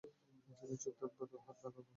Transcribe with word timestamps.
চুপ 0.81 0.93
থাকবা 0.99 1.25
তো 1.31 1.37
হাতে 1.39 1.61
লাগাবো! 1.63 1.87